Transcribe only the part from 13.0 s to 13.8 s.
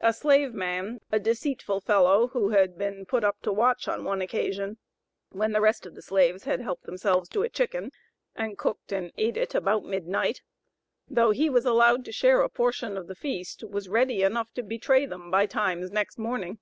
the feast,